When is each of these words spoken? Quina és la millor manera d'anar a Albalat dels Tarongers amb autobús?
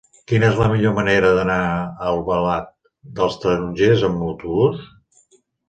Quina 0.29 0.47
és 0.53 0.55
la 0.61 0.69
millor 0.71 0.95
manera 0.99 1.29
d'anar 1.39 1.57
a 1.75 1.83
Albalat 2.13 2.73
dels 3.21 3.39
Tarongers 3.47 4.09
amb 4.11 4.27
autobús? 4.33 4.85